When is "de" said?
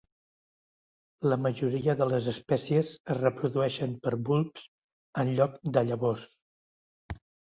1.99-2.05, 5.77-5.85